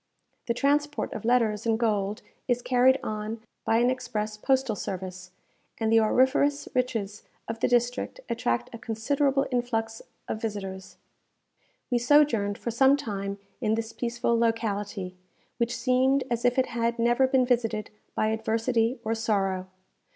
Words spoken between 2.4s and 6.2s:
is carried on by an express postal service; and the